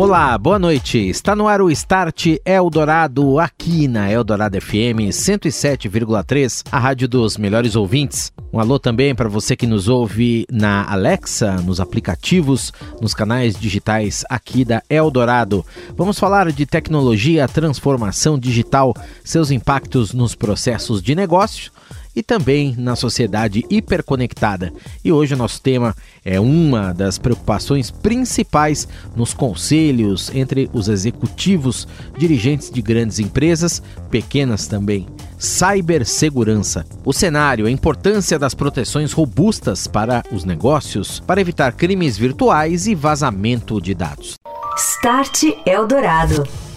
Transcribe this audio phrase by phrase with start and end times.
[0.00, 0.96] Olá, boa noite.
[0.96, 7.76] Está no ar o Start Eldorado aqui na Eldorado FM 107,3, a rádio dos melhores
[7.76, 8.32] ouvintes.
[8.50, 14.24] Um alô também para você que nos ouve na Alexa, nos aplicativos, nos canais digitais
[14.30, 15.62] aqui da Eldorado.
[15.94, 21.70] Vamos falar de tecnologia, transformação digital, seus impactos nos processos de negócio
[22.14, 24.72] e também na sociedade hiperconectada.
[25.04, 25.94] E hoje o nosso tema
[26.24, 31.86] é uma das preocupações principais nos conselhos entre os executivos,
[32.18, 35.06] dirigentes de grandes empresas, pequenas também.
[35.38, 36.84] Cibersegurança.
[37.04, 42.94] O cenário, a importância das proteções robustas para os negócios, para evitar crimes virtuais e
[42.94, 44.34] vazamento de dados.
[44.76, 46.69] Start Eldorado.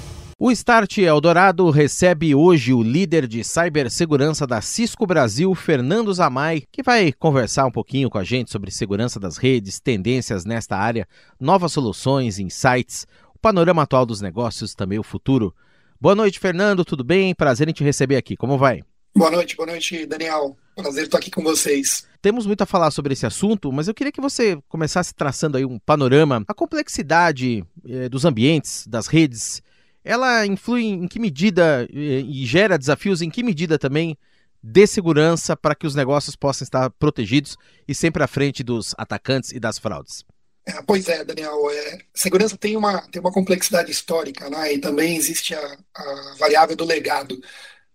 [0.46, 6.84] O Start Eldorado recebe hoje o líder de cibersegurança da Cisco Brasil, Fernando Zamay, que
[6.84, 11.08] vai conversar um pouquinho com a gente sobre segurança das redes, tendências nesta área,
[11.40, 15.56] novas soluções, insights, o panorama atual dos negócios, também o futuro.
[15.98, 17.34] Boa noite, Fernando, tudo bem?
[17.34, 18.36] Prazer em te receber aqui.
[18.36, 18.82] Como vai?
[19.16, 20.58] Boa noite, boa noite, Daniel.
[20.76, 22.06] Prazer estar aqui com vocês.
[22.22, 25.64] Temos muito a falar sobre esse assunto, mas eu queria que você começasse traçando aí
[25.64, 29.64] um panorama, a complexidade eh, dos ambientes, das redes,
[30.04, 34.18] ela influi em que medida e gera desafios em que medida também
[34.62, 39.52] de segurança para que os negócios possam estar protegidos e sempre à frente dos atacantes
[39.52, 40.24] e das fraudes?
[40.66, 41.70] É, pois é, Daniel.
[41.70, 44.74] É, segurança tem uma, tem uma complexidade histórica, né?
[44.74, 47.42] E também existe a, a variável do legado.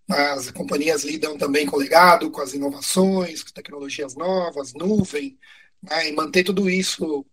[0.08, 5.38] As companhias lidam também com o legado, com as inovações, com tecnologias novas, nuvem,
[5.82, 6.08] né?
[6.08, 7.26] e manter tudo isso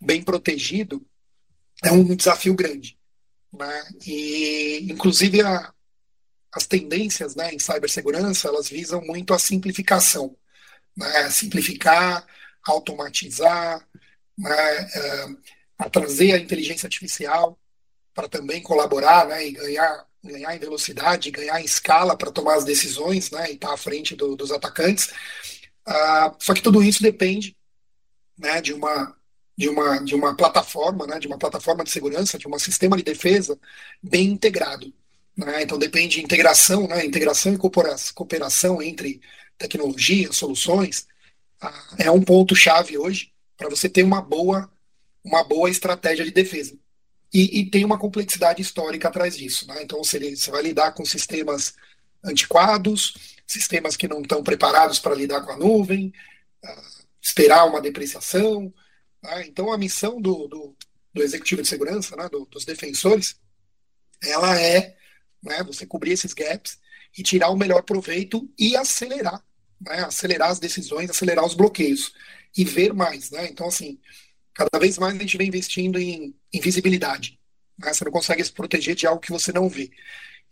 [0.00, 1.04] bem protegido
[1.82, 2.98] é um desafio grande.
[3.52, 3.84] Né?
[4.06, 5.72] E, inclusive, a,
[6.52, 10.36] as tendências né, em cibersegurança, elas visam muito a simplificação.
[10.96, 11.30] Né?
[11.30, 12.26] Simplificar,
[12.64, 13.86] automatizar,
[14.38, 15.26] né, é,
[15.78, 17.58] a trazer a inteligência artificial
[18.14, 22.64] para também colaborar né, e ganhar, ganhar em velocidade, ganhar em escala para tomar as
[22.64, 25.12] decisões né, e estar tá à frente do, dos atacantes.
[25.86, 27.56] Uh, só que tudo isso depende
[28.38, 29.16] né, de uma
[29.56, 33.02] de uma, de uma plataforma, né, de uma plataforma de segurança, de um sistema de
[33.02, 33.58] defesa
[34.02, 34.92] bem integrado.
[35.36, 35.62] Né?
[35.62, 37.58] Então depende de integração, né, integração e
[38.14, 39.20] cooperação entre
[39.58, 41.06] tecnologias, soluções,
[41.60, 44.70] ah, é um ponto chave hoje para você ter uma boa,
[45.22, 46.76] uma boa estratégia de defesa.
[47.32, 49.66] E, e tem uma complexidade histórica atrás disso.
[49.68, 49.82] Né?
[49.82, 51.74] Então você, você vai lidar com sistemas
[52.22, 53.14] antiquados,
[53.46, 56.12] sistemas que não estão preparados para lidar com a nuvem,
[56.64, 58.72] uh, esperar uma depreciação,
[59.22, 59.46] Tá?
[59.46, 60.76] Então, a missão do, do,
[61.14, 63.36] do, executivo de segurança, né, do, dos defensores,
[64.20, 64.96] ela é
[65.42, 66.78] né, você cobrir esses gaps
[67.16, 69.42] e tirar o melhor proveito e acelerar,
[69.80, 72.12] né, acelerar as decisões, acelerar os bloqueios
[72.56, 73.30] e ver mais.
[73.30, 73.48] Né?
[73.48, 74.00] Então, assim,
[74.52, 77.38] cada vez mais a gente vem investindo em, em visibilidade.
[77.78, 77.94] Né?
[77.94, 79.90] Você não consegue se proteger de algo que você não vê.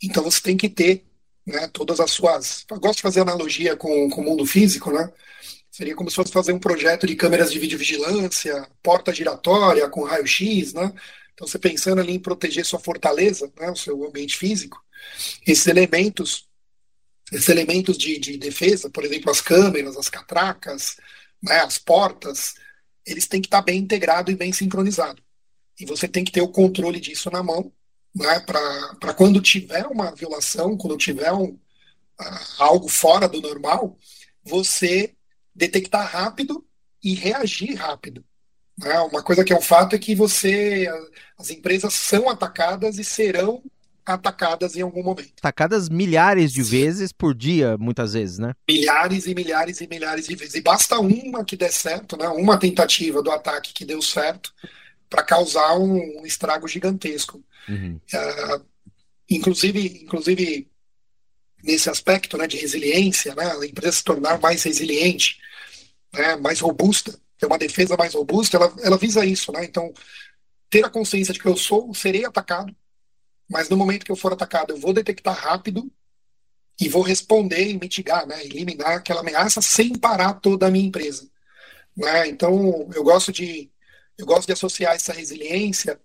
[0.03, 1.05] Então, você tem que ter
[1.45, 2.65] né, todas as suas.
[2.71, 5.13] Eu gosto de fazer analogia com, com o mundo físico, né?
[5.81, 10.75] Seria como se fosse fazer um projeto de câmeras de videovigilância, porta giratória com raio-x,
[10.75, 10.93] né?
[11.33, 14.79] Então, você pensando ali em proteger sua fortaleza, né, o seu ambiente físico,
[15.47, 16.47] esses elementos,
[17.33, 20.99] esses elementos de, de defesa, por exemplo, as câmeras, as catracas,
[21.43, 22.57] né, as portas,
[23.07, 25.25] eles têm que estar bem integrados e bem sincronizados.
[25.81, 27.73] E você tem que ter o controle disso na mão,
[28.15, 31.59] né, para quando tiver uma violação, quando tiver um, uh,
[32.59, 33.99] algo fora do normal,
[34.45, 35.15] você
[35.61, 36.65] detectar rápido
[37.05, 38.25] e reagir rápido.
[38.79, 38.99] Né?
[39.01, 40.89] Uma coisa que é um fato é que você,
[41.39, 43.63] as empresas são atacadas e serão
[44.05, 45.35] atacadas em algum momento.
[45.39, 48.55] Atacadas milhares de vezes por dia, muitas vezes, né?
[48.69, 50.55] Milhares e milhares e milhares de vezes.
[50.55, 52.27] E basta uma que der certo, né?
[52.29, 54.53] Uma tentativa do ataque que deu certo
[55.09, 57.45] para causar um, um, estrago gigantesco.
[57.69, 58.01] Uhum.
[58.13, 58.65] Uh,
[59.29, 60.71] inclusive, inclusive
[61.63, 65.39] nesse aspecto né, de resiliência, né, a empresa se tornar mais resiliente,
[66.13, 69.53] né, mais robusta, ter uma defesa mais robusta, ela, ela visa isso.
[69.53, 69.65] Né?
[69.65, 69.93] Então,
[70.69, 72.75] ter a consciência de que eu sou, serei atacado,
[73.49, 75.91] mas no momento que eu for atacado, eu vou detectar rápido
[76.81, 81.29] e vou responder e mitigar, né, eliminar aquela ameaça sem parar toda a minha empresa.
[81.97, 82.29] Né?
[82.29, 83.71] Então, eu gosto de
[84.17, 85.99] eu gosto de associar essa resiliência,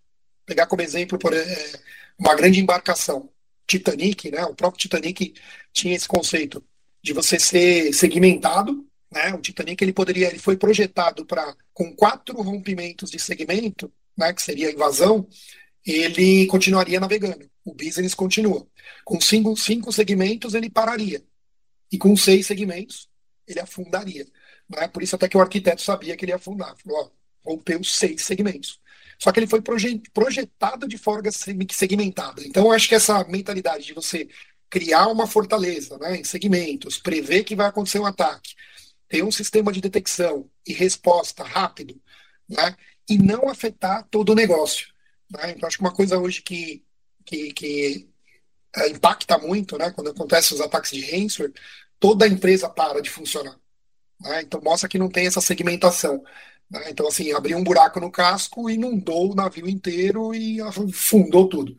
[0.46, 1.72] pegar como exemplo por é,
[2.18, 3.30] uma grande embarcação,
[3.68, 4.46] Titanic, né?
[4.46, 5.34] O próprio Titanic
[5.74, 6.64] tinha esse conceito
[7.04, 9.34] de você ser segmentado, né?
[9.34, 14.34] O Titanic ele poderia, ele foi projetado para com quatro rompimentos de segmento, né?
[14.34, 15.26] Que seria a invasão,
[15.86, 17.50] ele continuaria navegando.
[17.64, 18.68] O business continua.
[19.06, 21.24] Com cinco, cinco segmentos ele pararia
[21.92, 23.10] e com seis segmentos
[23.48, 24.28] ele afundaria.
[24.70, 24.88] Né?
[24.88, 26.76] Por isso até que o arquiteto sabia que ele ia afundar.
[26.84, 27.12] Falou,
[27.46, 28.80] ó, rompeu seis segmentos.
[29.18, 31.30] Só que ele foi projetado de forma
[31.72, 32.44] segmentada.
[32.46, 34.28] Então, eu acho que essa mentalidade de você
[34.70, 38.56] criar uma fortaleza né, em segmentos, prever que vai acontecer um ataque,
[39.16, 41.98] ter um sistema de detecção e resposta rápido,
[42.50, 42.76] né,
[43.10, 44.90] e não afetar todo o negócio.
[45.32, 45.52] Né?
[45.52, 46.84] Então, acho que uma coisa hoje que,
[47.24, 48.10] que, que
[48.76, 51.54] é, impacta muito, né, quando acontecem os ataques de ransomware,
[51.98, 53.58] toda a empresa para de funcionar.
[54.20, 54.42] Né?
[54.42, 56.22] Então, mostra que não tem essa segmentação.
[56.70, 56.90] Né?
[56.90, 61.78] Então, assim, abriu um buraco no casco, inundou o navio inteiro e afundou tudo.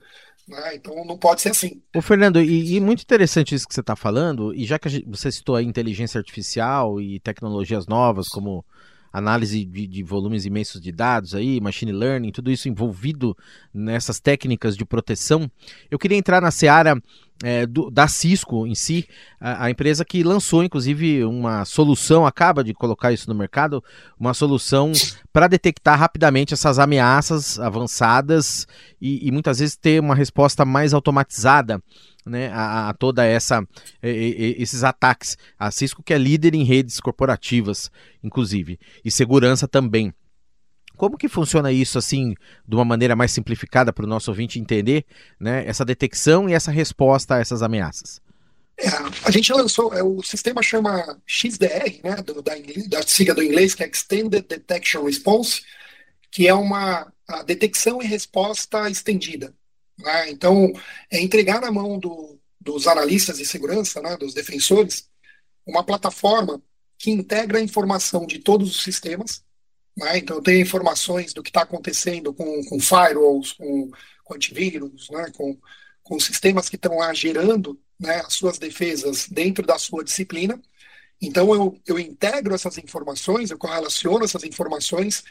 [0.49, 0.77] Né?
[0.77, 1.83] Então, não pode ser assim.
[1.95, 5.07] Ô, Fernando, e, e muito interessante isso que você está falando, e já que gente,
[5.09, 8.65] você citou a inteligência artificial e tecnologias novas, como
[9.13, 13.37] análise de, de, volumes imensos de dados aí, machine learning, tudo isso envolvido
[13.73, 15.51] nessas técnicas de proteção.
[15.91, 17.01] Eu queria entrar na seara
[17.43, 19.07] é, do, da Cisco em si,
[19.41, 23.83] a, a, empresa que lançou inclusive uma solução, acaba de colocar isso no mercado,
[24.19, 24.93] uma solução
[25.33, 28.67] para detectar rapidamente essas ameaças avançadas
[29.01, 31.83] e, e, muitas vezes ter uma resposta mais automatizada.
[32.29, 33.65] Né, a, a toda essa
[34.03, 35.39] esses ataques.
[35.57, 37.89] A Cisco que é líder em redes corporativas,
[38.21, 40.13] inclusive, e segurança também.
[40.97, 42.35] Como que funciona isso assim,
[42.67, 45.05] de uma maneira mais simplificada para o nosso ouvinte entender,
[45.39, 48.21] né, essa detecção e essa resposta a essas ameaças?
[48.79, 48.89] É,
[49.25, 52.53] a gente lançou, é, o sistema chama XDR, né, do, da,
[52.89, 55.63] da sigla do inglês, que é Extended Detection Response,
[56.31, 57.11] que é uma
[57.47, 59.55] detecção e resposta estendida.
[59.99, 60.31] Né?
[60.31, 60.73] Então,
[61.11, 65.09] é entregar na mão do, dos analistas de segurança, né, dos defensores,
[65.65, 66.63] uma plataforma
[66.99, 69.43] que integra a informação de todos os sistemas,
[69.97, 70.19] né?
[70.19, 73.91] Então, tem informações do que está acontecendo com, com firewalls, com,
[74.23, 75.31] com antivírus, né?
[75.35, 75.59] com,
[76.03, 80.61] com sistemas que estão lá gerando né, as suas defesas dentro da sua disciplina.
[81.21, 85.25] Então, eu, eu integro essas informações, eu correlaciono essas informações.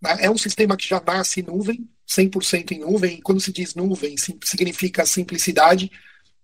[0.00, 0.16] Né?
[0.20, 3.20] É um sistema que já nasce em nuvem, 100% em nuvem.
[3.20, 5.90] Quando se diz nuvem, sim, significa simplicidade,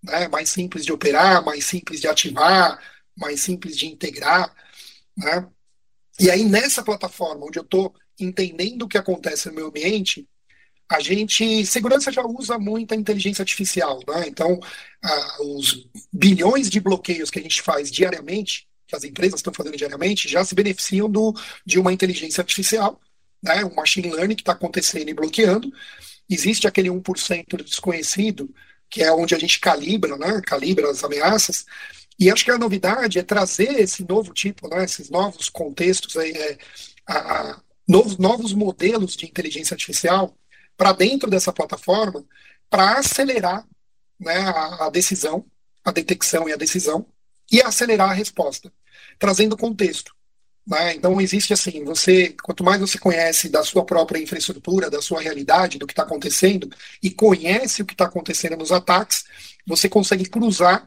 [0.03, 0.27] né?
[0.27, 2.83] mais simples de operar, mais simples de ativar,
[3.17, 4.53] mais simples de integrar.
[5.17, 5.49] Né?
[6.21, 10.29] E aí, nessa plataforma, onde eu estou entendendo o que acontece no meu ambiente,
[10.91, 14.27] a gente, segurança já usa muita inteligência artificial, né?
[14.27, 14.59] Então,
[15.03, 19.77] ah, os bilhões de bloqueios que a gente faz diariamente, que as empresas estão fazendo
[19.77, 21.35] diariamente, já se beneficiam do,
[21.65, 22.99] de uma inteligência artificial,
[23.43, 23.65] né?
[23.65, 25.71] Um machine learning que está acontecendo e bloqueando.
[26.29, 28.53] Existe aquele 1% desconhecido,
[28.89, 30.41] que é onde a gente calibra, né?
[30.45, 31.67] Calibra as ameaças.
[32.19, 36.33] E acho que a novidade é trazer esse novo tipo, né, esses novos contextos, aí,
[36.33, 36.59] é,
[37.07, 40.37] a, a, novos, novos modelos de inteligência artificial
[40.77, 42.25] para dentro dessa plataforma
[42.69, 43.67] para acelerar
[44.19, 45.45] né, a, a decisão,
[45.85, 47.07] a detecção e a decisão,
[47.51, 48.73] e acelerar a resposta,
[49.19, 50.13] trazendo contexto.
[50.67, 50.95] Né?
[50.95, 55.79] Então existe assim, você quanto mais você conhece da sua própria infraestrutura, da sua realidade,
[55.79, 56.69] do que está acontecendo
[57.03, 59.25] e conhece o que está acontecendo nos ataques,
[59.67, 60.87] você consegue cruzar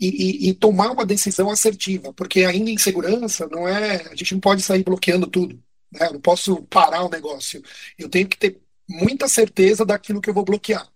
[0.00, 4.40] e, e, tomar uma decisão assertiva, porque ainda em segurança não é, a gente não
[4.40, 5.60] pode sair bloqueando tudo,
[5.92, 6.06] né?
[6.06, 7.62] Eu não posso parar o negócio.
[7.98, 10.88] Eu tenho que ter muita certeza daquilo que eu vou bloquear,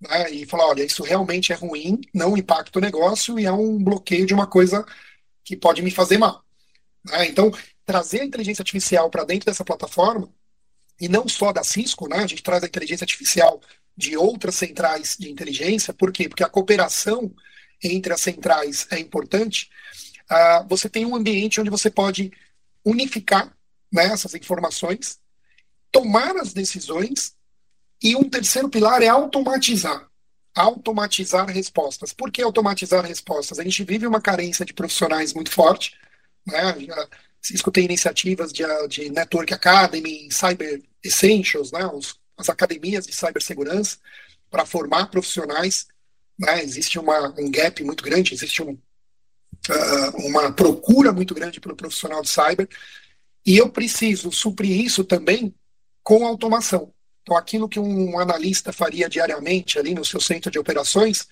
[0.00, 0.30] né?
[0.30, 4.26] E falar, olha, isso realmente é ruim, não impacta o negócio e é um bloqueio
[4.26, 4.84] de uma coisa
[5.44, 6.44] que pode me fazer mal.
[7.04, 7.28] Né?
[7.28, 7.52] Então,
[7.86, 10.28] trazer a inteligência artificial para dentro dessa plataforma
[11.00, 12.18] e não só da Cisco, né?
[12.18, 13.60] A gente traz a inteligência artificial
[13.96, 16.28] de outras centrais de inteligência, por quê?
[16.28, 17.32] Porque a cooperação
[17.82, 19.70] entre as centrais é importante,
[20.30, 22.32] uh, você tem um ambiente onde você pode
[22.84, 23.54] unificar
[23.92, 25.18] né, essas informações,
[25.90, 27.34] tomar as decisões,
[28.02, 30.08] e um terceiro pilar é automatizar.
[30.54, 32.12] Automatizar respostas.
[32.12, 33.58] Por que automatizar respostas?
[33.58, 35.94] A gente vive uma carência de profissionais muito forte.
[36.46, 36.80] Né?
[36.80, 37.08] Já,
[37.42, 41.86] Cisco tem iniciativas de, de Network Academy, Cyber Essentials, né?
[41.86, 43.98] Os, as academias de cibersegurança,
[44.50, 45.86] para formar profissionais
[46.40, 46.62] né?
[46.62, 52.22] existe uma, um gap muito grande, existe um, uh, uma procura muito grande pelo profissional
[52.22, 52.68] de cyber,
[53.44, 55.54] e eu preciso suprir isso também
[56.02, 56.92] com automação.
[57.22, 61.28] Então, aquilo que um analista faria diariamente ali no seu centro de operações,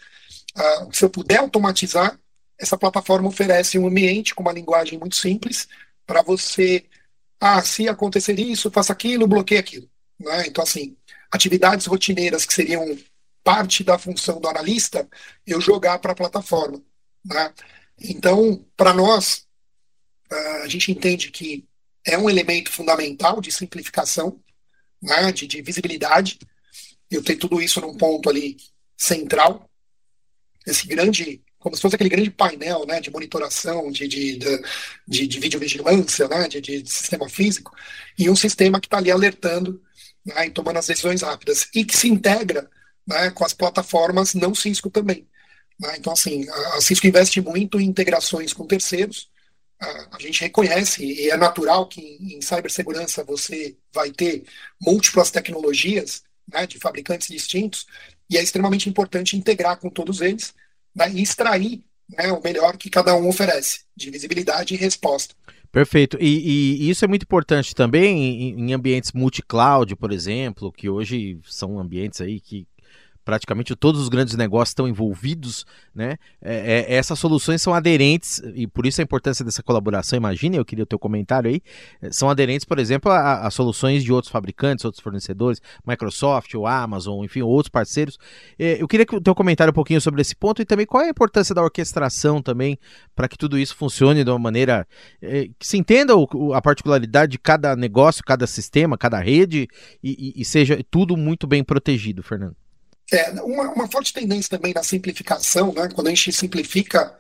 [0.57, 2.19] uh, se eu puder automatizar,
[2.59, 5.67] essa plataforma oferece um ambiente com uma linguagem muito simples
[6.07, 6.85] para você,
[7.41, 9.89] ah, se acontecer isso, faça aquilo, bloqueie aquilo.
[10.19, 10.47] Né?
[10.47, 10.97] Então, assim,
[11.31, 12.99] atividades rotineiras que seriam
[13.49, 15.09] parte da função do analista,
[15.47, 16.83] eu jogar para a plataforma.
[17.25, 17.55] Né?
[17.99, 19.47] Então, para nós,
[20.31, 21.67] ah, a gente entende que
[22.05, 24.39] é um elemento fundamental de simplificação,
[25.01, 26.39] né, de, de visibilidade.
[27.11, 28.59] Eu tenho tudo isso num ponto ali
[28.95, 29.67] central,
[30.67, 34.39] esse grande, como se fosse aquele grande painel né, de monitoração, de, de,
[35.07, 37.75] de, de videovigilância, né, de, de sistema físico,
[38.19, 39.83] e um sistema que está ali alertando
[40.23, 42.69] né, e tomando as decisões rápidas, e que se integra
[43.09, 45.27] né, com as plataformas não Cisco também.
[45.81, 45.97] Né?
[45.99, 49.31] Então, assim, a Cisco investe muito em integrações com terceiros,
[49.81, 54.43] a gente reconhece, e é natural que em cibersegurança você vai ter
[54.83, 57.87] múltiplas tecnologias né, de fabricantes distintos,
[58.29, 60.53] e é extremamente importante integrar com todos eles
[60.95, 65.35] né, e extrair né, o melhor que cada um oferece, de visibilidade e resposta.
[65.71, 66.19] Perfeito.
[66.21, 71.39] E, e, isso é muito importante também em, em ambientes multi-cloud, por exemplo, que hoje
[71.45, 72.67] são ambientes aí que
[73.29, 76.17] praticamente todos os grandes negócios estão envolvidos, né?
[76.41, 80.65] É, é, essas soluções são aderentes, e por isso a importância dessa colaboração, imagine, eu
[80.65, 81.61] queria o teu comentário aí,
[82.01, 86.67] é, são aderentes, por exemplo, a, a soluções de outros fabricantes, outros fornecedores, Microsoft, ou
[86.67, 88.19] Amazon, enfim, outros parceiros.
[88.59, 91.03] É, eu queria que o teu comentário um pouquinho sobre esse ponto e também qual
[91.03, 92.79] é a importância da orquestração também
[93.15, 94.89] para que tudo isso funcione de uma maneira
[95.21, 99.69] é, que se entenda o, a particularidade de cada negócio, cada sistema, cada rede
[100.03, 102.57] e, e, e seja tudo muito bem protegido, Fernando.
[103.11, 107.17] É, uma, uma forte tendência também na simplificação, né, quando a gente simplifica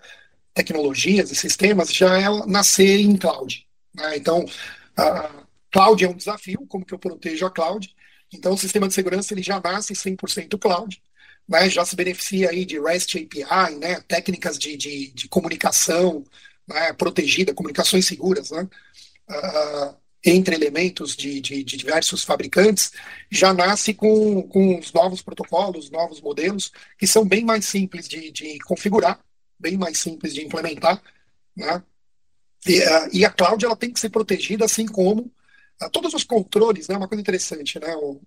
[0.52, 3.66] tecnologias e sistemas, já é nascer em cloud.
[3.94, 4.16] Né?
[4.16, 4.44] Então,
[5.70, 7.94] cloud é um desafio, como que eu protejo a cloud?
[8.32, 11.00] Então, o sistema de segurança ele já nasce 100% cloud,
[11.48, 11.70] né?
[11.70, 14.00] já se beneficia aí de REST API, né?
[14.06, 16.24] técnicas de, de, de comunicação
[16.66, 16.92] né?
[16.92, 18.68] protegida, comunicações seguras, né?
[19.30, 22.92] Uh, entre elementos de, de, de, diversos fabricantes,
[23.30, 28.30] já nasce com, com os novos protocolos, novos modelos, que são bem mais simples de,
[28.30, 29.20] de configurar,
[29.58, 31.00] bem mais simples de implementar,
[31.56, 31.82] né?
[32.66, 35.32] E, uh, e, a cloud ela tem que ser protegida, assim como
[35.80, 36.96] uh, todos os controles, né?
[36.96, 37.94] Uma coisa interessante, né?
[37.94, 38.20] Eu,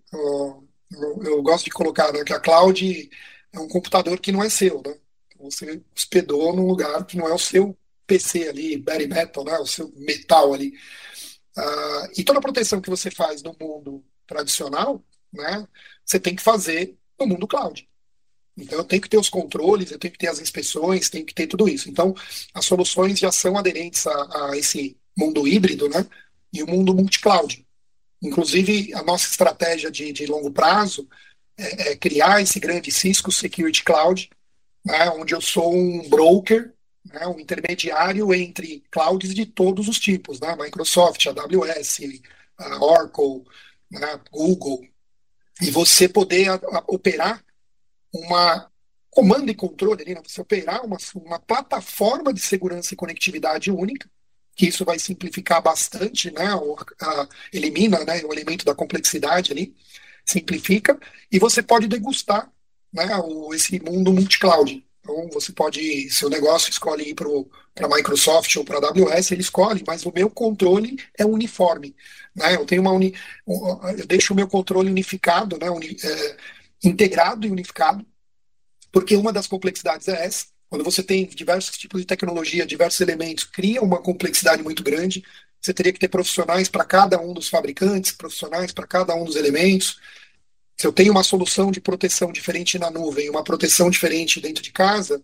[1.24, 3.10] eu gosto de colocar né, que a cloud
[3.52, 4.96] é um computador que não é seu, né?
[5.40, 7.76] Você hospedou num lugar que não é o seu
[8.08, 9.58] PC ali, bare metal, né?
[9.58, 10.74] O seu metal ali.
[11.58, 15.68] Uh, e toda proteção que você faz no mundo tradicional, né,
[16.06, 17.88] você tem que fazer no mundo cloud.
[18.58, 21.34] Então eu tenho que ter os controles, eu tenho que ter as inspeções, tenho que
[21.34, 21.90] ter tudo isso.
[21.90, 22.16] Então
[22.54, 26.06] as soluções já são aderentes a, a esse mundo híbrido, né,
[26.54, 27.66] e o mundo multi-cloud.
[28.22, 31.08] Inclusive a nossa estratégia de, de longo prazo
[31.58, 34.30] é, é, criar esse grande Cisco Security Cloud,
[34.86, 36.74] né, onde eu sou um broker
[37.06, 42.00] né, um intermediário entre clouds de todos os tipos, né, Microsoft, AWS,
[42.80, 43.44] Oracle,
[43.90, 44.86] né, Google,
[45.62, 47.44] e você poder a, a, operar
[48.14, 48.70] uma
[49.10, 54.10] comando e controle ali, né, você operar uma, uma plataforma de segurança e conectividade única,
[54.56, 59.76] que isso vai simplificar bastante, né, ou, a, elimina né, o elemento da complexidade ali,
[60.26, 61.00] simplifica,
[61.32, 62.52] e você pode degustar
[62.94, 64.86] né, o, esse mundo multi-cloud.
[65.02, 69.42] Então, você pode, seu negócio escolhe ir para a Microsoft ou para a AWS, ele
[69.42, 71.96] escolhe, mas o meu controle é uniforme.
[72.36, 72.56] Né?
[72.56, 73.14] Eu tenho uma uni,
[73.48, 75.70] eu deixo o meu controle unificado, né?
[75.70, 76.38] Uni, é,
[76.84, 78.06] integrado e unificado,
[78.92, 80.46] porque uma das complexidades é essa.
[80.70, 85.24] Quando você tem diversos tipos de tecnologia, diversos elementos, cria uma complexidade muito grande.
[85.60, 89.36] Você teria que ter profissionais para cada um dos fabricantes, profissionais para cada um dos
[89.36, 90.00] elementos.
[90.82, 94.72] Se eu tenho uma solução de proteção diferente na nuvem, uma proteção diferente dentro de
[94.72, 95.24] casa,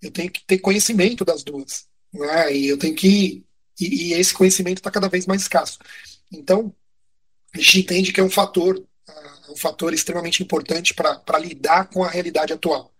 [0.00, 1.86] eu tenho que ter conhecimento das duas.
[2.10, 2.56] Né?
[2.56, 3.44] E eu tenho que.
[3.78, 5.78] E, e esse conhecimento está cada vez mais escasso.
[6.32, 6.74] Então,
[7.52, 12.02] a gente entende que é um fator, uh, um fator extremamente importante para lidar com
[12.02, 12.90] a realidade atual.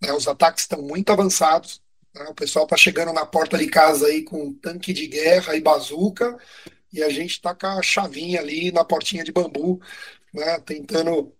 [0.00, 0.12] Né?
[0.12, 1.82] Os ataques estão muito avançados.
[2.14, 2.22] Né?
[2.28, 6.38] O pessoal está chegando na porta de casa aí com tanque de guerra e bazuca,
[6.92, 9.80] e a gente está com a chavinha ali na portinha de bambu,
[10.32, 10.60] né?
[10.60, 11.36] tentando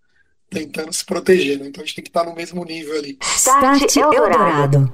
[0.51, 1.69] tentando se proteger, né?
[1.69, 3.19] Então a gente tem que estar no mesmo nível ali.
[3.21, 4.93] Start Eldorado.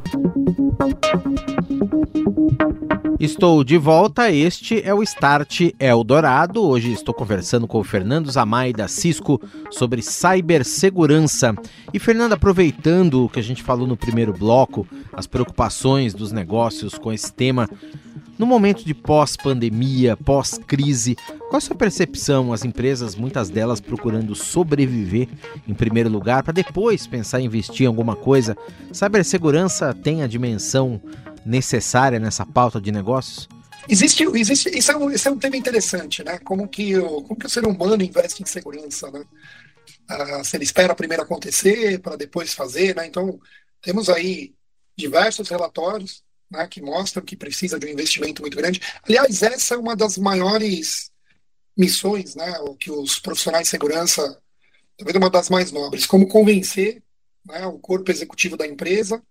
[3.20, 6.62] Estou de volta, este é o Start Eldorado.
[6.62, 11.54] Hoje estou conversando com o Fernando Zamay da Cisco sobre cibersegurança.
[11.92, 16.98] E Fernando, aproveitando o que a gente falou no primeiro bloco, as preocupações dos negócios
[16.98, 17.68] com esse tema,
[18.38, 21.16] no momento de pós-pandemia, pós-crise,
[21.48, 22.52] qual a sua percepção?
[22.52, 25.28] As empresas, muitas delas procurando sobreviver
[25.68, 28.56] em primeiro lugar, para depois pensar em investir em alguma coisa.
[28.92, 31.00] Cibersegurança tem a dimensão
[31.44, 33.48] necessária nessa pauta de negócios?
[33.88, 36.38] Existe, existe isso, é um, isso é um tema interessante, né?
[36.38, 39.22] Como que, o, como que o ser humano investe em segurança, né?
[40.08, 43.06] Ah, se ele espera primeiro acontecer para depois fazer, né?
[43.06, 43.38] Então,
[43.82, 44.54] temos aí
[44.96, 48.80] diversos relatórios né, que mostram que precisa de um investimento muito grande.
[49.02, 51.10] Aliás, essa é uma das maiores
[51.76, 52.54] missões, né?
[52.78, 54.40] Que os profissionais de segurança,
[54.96, 57.02] talvez uma das mais nobres, como convencer
[57.44, 59.22] né, o corpo executivo da empresa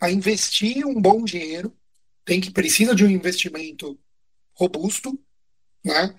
[0.00, 1.72] a investir um bom dinheiro,
[2.24, 3.98] tem que precisa de um investimento
[4.54, 5.18] robusto,
[5.84, 6.14] né,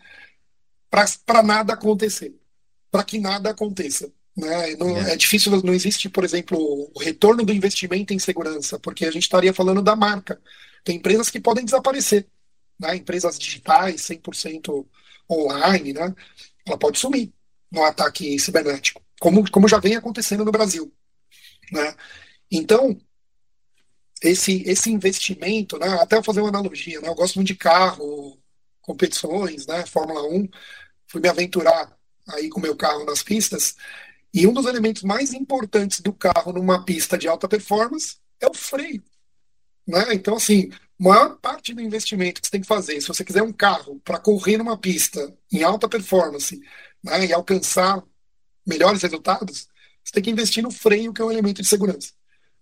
[0.90, 2.34] para nada acontecer,
[2.90, 4.12] para que nada aconteça.
[4.38, 4.76] Né?
[4.76, 5.14] Não, é.
[5.14, 5.16] é.
[5.16, 6.58] difícil, não existe, por exemplo,
[6.94, 10.40] o retorno do investimento em segurança, porque a gente estaria falando da marca.
[10.84, 12.28] Tem empresas que podem desaparecer,
[12.80, 12.96] né?
[12.96, 14.86] empresas digitais, 100%
[15.30, 16.14] online, né?
[16.66, 17.34] ela pode sumir
[17.72, 20.94] no ataque cibernético, como, como já vem acontecendo no Brasil.
[21.72, 21.96] Né?
[22.52, 22.98] Então,
[24.22, 28.38] esse, esse investimento, né, até fazer uma analogia, né, eu gosto muito de carro,
[28.82, 30.48] competições, né, Fórmula 1,
[31.08, 31.98] fui me aventurar
[32.30, 33.76] aí com meu carro nas pistas,
[34.38, 38.54] e um dos elementos mais importantes do carro numa pista de alta performance é o
[38.54, 39.04] freio.
[39.88, 40.14] Né?
[40.14, 43.52] Então, assim, maior parte do investimento que você tem que fazer, se você quiser um
[43.52, 46.62] carro para correr numa pista em alta performance
[47.04, 48.04] né, e alcançar
[48.64, 49.68] melhores resultados,
[50.04, 52.12] você tem que investir no freio, que é um elemento de segurança.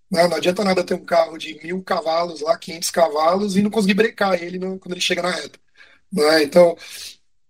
[0.10, 0.26] Né?
[0.30, 3.96] Não adianta nada ter um carro de mil cavalos, lá 500 cavalos, e não conseguir
[3.96, 5.60] brecar ele no, quando ele chega na reta.
[6.10, 6.44] Né?
[6.44, 6.78] Então,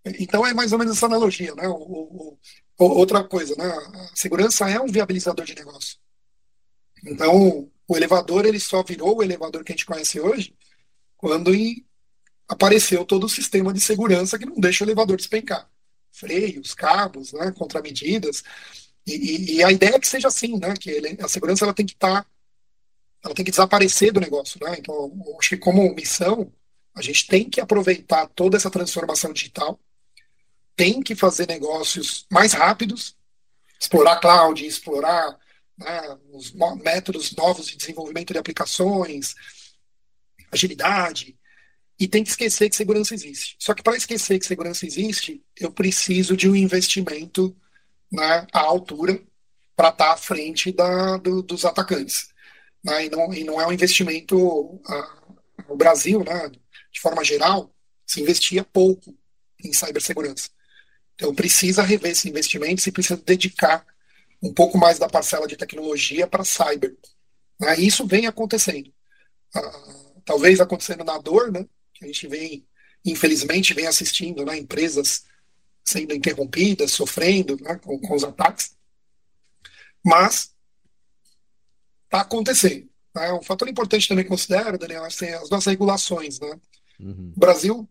[0.03, 1.53] então é mais ou menos essa analogia.
[1.53, 1.67] Né?
[1.67, 2.39] O, o,
[2.77, 3.65] outra coisa, né?
[3.65, 5.98] a segurança é um viabilizador de negócio.
[7.05, 10.55] Então, o elevador ele só virou o elevador que a gente conhece hoje
[11.17, 11.51] quando
[12.48, 15.70] apareceu todo o sistema de segurança que não deixa o elevador despencar.
[16.12, 18.44] Freios, cabos, né, contramedidas.
[19.05, 21.74] E, e, e, a ideia é que seja assim, né, que ele, a segurança ela
[21.74, 22.29] tem que estar tá
[23.25, 24.75] ela tem que desaparecer do negócio, né?
[24.77, 26.51] Então, acho que como missão,
[26.94, 29.79] a gente tem que aproveitar toda essa transformação digital,
[30.75, 33.16] tem que fazer negócios mais rápidos,
[33.79, 35.38] explorar cloud, explorar
[35.77, 39.35] né, os métodos novos de desenvolvimento de aplicações,
[40.51, 41.38] agilidade,
[42.00, 43.55] e tem que esquecer que segurança existe.
[43.59, 47.55] Só que para esquecer que segurança existe, eu preciso de um investimento
[48.11, 49.22] né, à altura
[49.75, 52.29] para estar tá à frente da, do, dos atacantes
[52.83, 54.79] né, e, não, e não é um investimento.
[55.68, 56.50] No Brasil, né,
[56.92, 57.74] de forma geral,
[58.05, 59.18] se investia pouco
[59.64, 60.50] em cibersegurança.
[61.16, 63.86] Então precisa rever esse investimento, se precisa dedicar
[64.42, 66.96] um pouco mais da parcela de tecnologia para cyber.
[67.60, 68.94] Né, e isso vem acontecendo.
[69.56, 72.68] Uh, talvez acontecendo na dor, né, que a gente vem,
[73.04, 75.24] infelizmente, vem assistindo né, empresas
[75.84, 78.75] sendo interrompidas, sofrendo né, com, com os ataques.
[80.04, 80.54] Mas
[82.06, 82.90] está acontecendo.
[83.16, 83.32] Né?
[83.34, 86.40] Um fator importante também considero, Daniel, assim, as nossas regulações.
[86.40, 86.60] Né?
[87.00, 87.34] Uhum.
[87.36, 87.90] O Brasil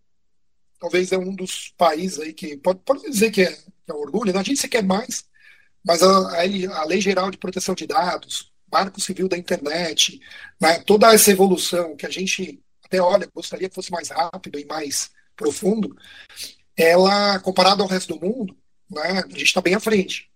[0.85, 4.35] talvez é um dos países aí que pode, pode dizer que é, que é orgulho,
[4.35, 4.38] né?
[4.38, 5.25] a gente se quer mais,
[5.83, 6.42] mas a,
[6.79, 10.20] a, Lei Geral de Proteção de Dados, Marco Civil da Internet,
[10.61, 10.81] né?
[10.81, 15.11] toda essa evolução que a gente até olha, gostaria que fosse mais rápido e mais
[15.35, 15.97] profundo,
[16.77, 18.55] ela, comparado ao resto do mundo,
[18.90, 20.31] né, a gente está bem à frente.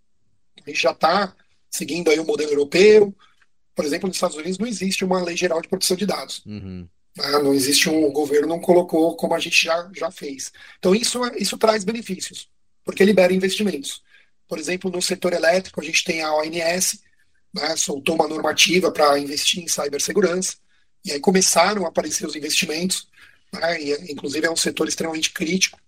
[0.64, 1.37] A gente já está
[1.70, 3.14] seguindo aí o modelo europeu,
[3.74, 6.42] por exemplo, nos Estados Unidos não existe uma lei geral de proteção de dados.
[6.46, 6.88] Uhum.
[7.16, 7.30] Né?
[7.42, 10.52] Não existe um o governo não colocou como a gente já, já fez.
[10.78, 12.48] Então isso, isso traz benefícios,
[12.84, 14.02] porque libera investimentos.
[14.46, 17.00] Por exemplo, no setor elétrico, a gente tem a ONS,
[17.52, 20.56] né, soltou uma normativa para investir em cibersegurança,
[21.04, 23.08] e aí começaram a aparecer os investimentos,
[23.52, 25.78] né, e, inclusive é um setor extremamente crítico.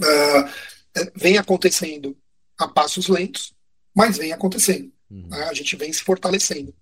[0.00, 2.16] Uh, vem acontecendo
[2.58, 3.54] a passos lentos,
[3.94, 4.92] mas vem acontecendo.
[5.10, 5.28] Uhum.
[5.28, 5.44] Né?
[5.44, 6.74] A gente vem se fortalecendo.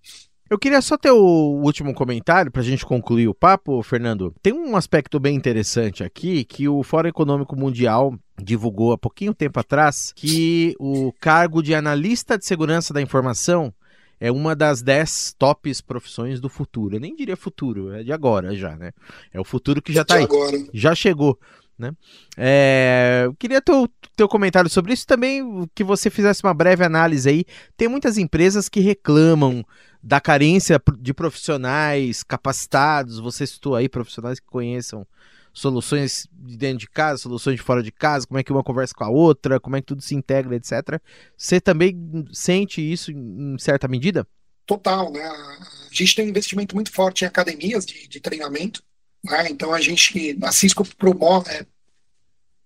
[0.53, 4.31] Eu queria só ter o último comentário para a gente concluir o papo, Fernando.
[4.39, 9.59] Tem um aspecto bem interessante aqui que o Fórum Econômico Mundial divulgou há pouquinho tempo
[9.59, 13.73] atrás que o cargo de analista de segurança da informação
[14.19, 16.97] é uma das dez tops profissões do futuro.
[16.97, 18.91] Eu nem diria futuro, é de agora já, né?
[19.33, 20.23] É o futuro que já está aí.
[20.25, 20.55] Agora.
[20.71, 21.35] Já chegou.
[21.75, 21.91] Né?
[22.37, 27.43] É, queria teu, teu comentário sobre isso também, que você fizesse uma breve análise aí.
[27.75, 29.65] Tem muitas empresas que reclamam
[30.03, 33.19] da carência de profissionais capacitados.
[33.19, 35.07] Você citou aí profissionais que conheçam
[35.53, 38.93] soluções de dentro de casa, soluções de fora de casa, como é que uma conversa
[38.93, 40.99] com a outra, como é que tudo se integra, etc.
[41.37, 44.27] Você também sente isso em certa medida?
[44.65, 45.23] Total, né?
[45.23, 48.83] A gente tem um investimento muito forte em academias de, de treinamento,
[49.23, 49.49] né?
[49.49, 51.65] Então a gente, a Cisco promove, é,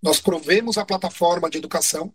[0.02, 2.14] nós provemos a plataforma de educação,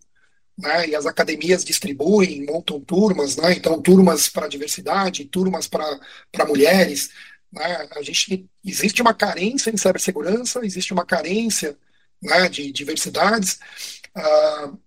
[0.58, 0.88] né?
[0.88, 3.52] E as academias distribuem, montam turmas, né?
[3.54, 7.10] Então turmas para diversidade, turmas para mulheres,
[7.52, 7.88] né?
[7.92, 11.76] A gente existe uma carência em cibersegurança, existe uma carência
[12.22, 13.58] né, de diversidades,
[14.16, 14.78] uh,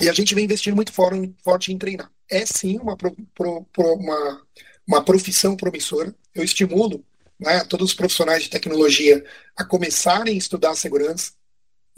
[0.00, 2.10] e a gente vem investindo muito forte, em treinar.
[2.30, 4.42] É sim uma, pro, pro, uma,
[4.86, 6.14] uma profissão promissora.
[6.34, 7.04] Eu estimulo
[7.38, 9.24] né, todos os profissionais de tecnologia
[9.56, 11.32] a começarem a estudar segurança,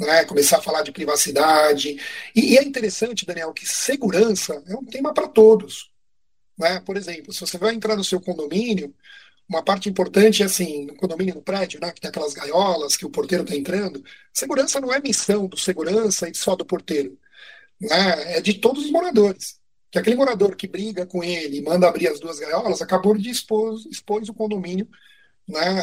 [0.00, 2.00] né, começar a falar de privacidade.
[2.34, 5.90] E, e, é interessante, Daniel, que segurança é um tema para todos.
[6.58, 6.80] Né?
[6.80, 8.94] Por exemplo, se você vai entrar no seu condomínio,
[9.48, 13.04] uma parte importante é assim, no condomínio, no prédio, né, que tem aquelas gaiolas que
[13.04, 17.18] o porteiro está entrando, segurança não é missão do segurança e só do porteiro,
[17.80, 19.58] né, é de todos os moradores.
[19.90, 23.28] Que aquele morador que briga com ele e manda abrir as duas gaiolas acabou de
[23.28, 24.88] expor, expôs o condomínio
[25.48, 25.80] né,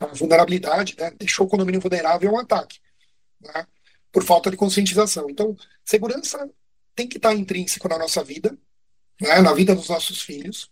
[0.00, 2.80] a, vulnerabilidade, né, deixou o condomínio vulnerável ao ataque,
[3.40, 3.66] né,
[4.12, 5.28] por falta de conscientização.
[5.30, 6.48] Então, segurança
[6.94, 8.58] tem que estar intrínseco na nossa vida,
[9.20, 10.70] né, na vida dos nossos filhos,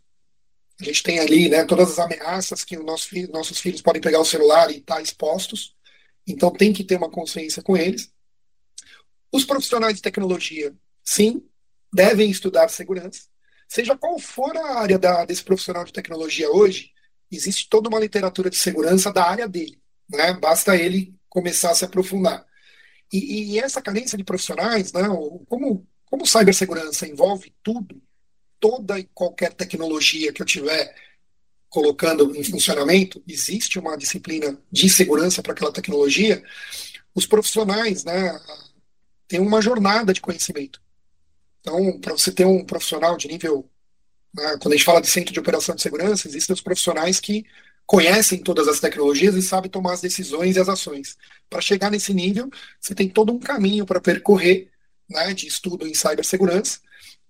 [0.81, 4.25] a gente tem ali né, todas as ameaças que nosso nossos filhos podem pegar o
[4.25, 5.75] celular e estar tá expostos.
[6.27, 8.13] Então tem que ter uma consciência com eles.
[9.33, 11.43] Os profissionais de tecnologia, sim,
[11.93, 13.23] devem estudar segurança.
[13.69, 16.93] Seja qual for a área da, desse profissional de tecnologia hoje,
[17.31, 19.81] existe toda uma literatura de segurança da área dele.
[20.09, 20.35] Né?
[20.35, 22.46] Basta ele começar a se aprofundar.
[23.13, 25.03] E, e essa carência de profissionais, né,
[25.49, 28.03] como, como cibersegurança envolve tudo,
[28.59, 30.95] toda e qualquer tecnologia que eu tiver
[31.69, 36.43] colocando em funcionamento, existe uma disciplina de segurança para aquela tecnologia,
[37.15, 38.39] os profissionais, né,
[39.29, 40.81] têm uma jornada de conhecimento.
[41.61, 43.69] Então, para você ter um profissional de nível,
[44.35, 47.45] né, quando a gente fala de centro de operação de segurança, existem os profissionais que
[47.87, 51.17] conhecem todas as tecnologias e sabem tomar as decisões e as ações.
[51.49, 54.69] Para chegar nesse nível, você tem todo um caminho para percorrer
[55.09, 56.81] né, de estudo em cibersegurança,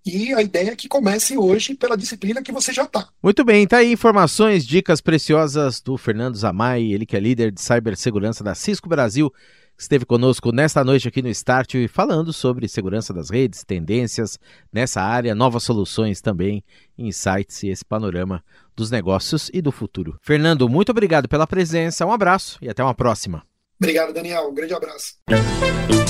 [0.06, 3.08] e a ideia é que comece hoje pela disciplina que você já está.
[3.20, 7.60] Muito bem, tá aí informações, dicas preciosas do Fernando Zamay, ele que é líder de
[7.60, 9.32] cibersegurança da Cisco Brasil,
[9.78, 14.38] esteve conosco nesta noite aqui no Start, falando sobre segurança das redes, tendências
[14.72, 16.64] nessa área, novas soluções também,
[16.96, 18.42] insights e esse panorama
[18.74, 20.18] dos negócios e do futuro.
[20.22, 23.42] Fernando, muito obrigado pela presença, um abraço e até uma próxima.
[23.78, 24.48] Obrigado, Daniel.
[24.48, 25.14] Um grande abraço.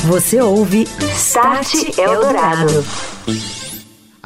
[0.07, 0.85] Você ouve
[1.17, 2.85] Start Eldorado.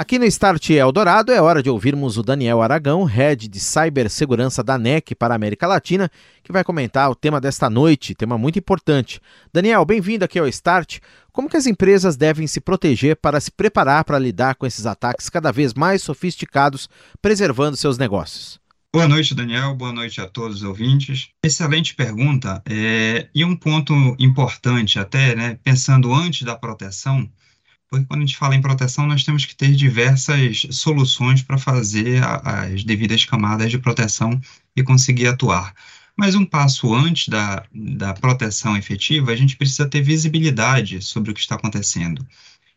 [0.01, 4.79] Aqui no Start Eldorado é hora de ouvirmos o Daniel Aragão, head de cibersegurança da
[4.79, 6.11] NEC para a América Latina,
[6.43, 9.21] que vai comentar o tema desta noite, tema muito importante.
[9.53, 11.01] Daniel, bem-vindo aqui ao Start.
[11.31, 15.29] Como que as empresas devem se proteger para se preparar para lidar com esses ataques
[15.29, 16.89] cada vez mais sofisticados,
[17.21, 18.59] preservando seus negócios?
[18.91, 19.75] Boa noite, Daniel.
[19.75, 21.29] Boa noite a todos os ouvintes.
[21.45, 22.63] Excelente pergunta.
[22.65, 27.31] É, e um ponto importante, até, né, pensando antes da proteção,
[27.91, 32.23] porque quando a gente fala em proteção, nós temos que ter diversas soluções para fazer
[32.45, 34.41] as devidas camadas de proteção
[34.77, 35.75] e conseguir atuar.
[36.17, 41.35] Mas um passo antes da, da proteção efetiva, a gente precisa ter visibilidade sobre o
[41.35, 42.25] que está acontecendo.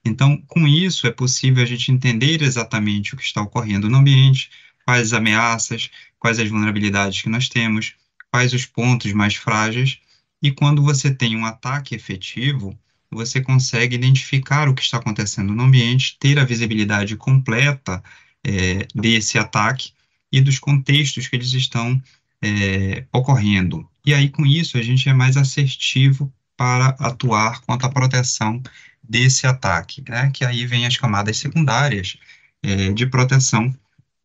[0.04, 4.50] Então, com isso, é possível a gente entender exatamente o que está ocorrendo no ambiente,
[4.84, 7.94] quais as ameaças, quais as vulnerabilidades que nós temos,
[8.32, 10.00] quais os pontos mais frágeis,
[10.42, 12.78] e quando você tem um ataque efetivo,
[13.14, 18.04] você consegue identificar o que está acontecendo no ambiente, ter a visibilidade completa
[18.44, 19.92] é, desse ataque
[20.32, 22.02] e dos contextos que eles estão
[22.42, 23.88] é, ocorrendo.
[24.06, 28.62] E aí, com isso, a gente é mais assertivo para atuar contra a proteção
[29.02, 30.32] desse ataque, né?
[30.34, 32.18] que aí vem as camadas secundárias
[32.62, 33.74] é, de proteção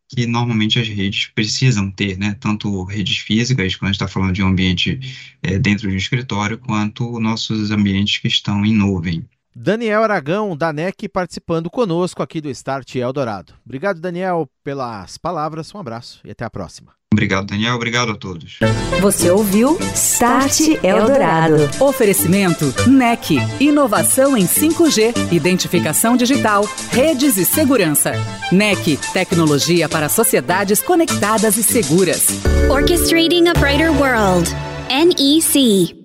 [0.08, 2.34] que normalmente as redes precisam ter, né?
[2.40, 4.98] Tanto redes físicas, quando a gente está falando de um ambiente
[5.42, 9.28] é, dentro de um escritório, quanto nossos ambientes que estão em nuvem.
[9.60, 13.54] Daniel Aragão, da NEC, participando conosco aqui do Start Eldorado.
[13.66, 15.74] Obrigado, Daniel, pelas palavras.
[15.74, 16.92] Um abraço e até a próxima.
[17.12, 17.74] Obrigado, Daniel.
[17.74, 18.60] Obrigado a todos.
[19.00, 21.56] Você ouviu Start Eldorado.
[21.80, 23.38] Oferecimento NEC.
[23.58, 28.12] Inovação em 5G, identificação digital, redes e segurança.
[28.52, 28.96] NEC.
[29.12, 32.28] Tecnologia para sociedades conectadas e seguras.
[32.70, 34.48] Orchestrating a Brighter World.
[34.88, 35.97] NEC.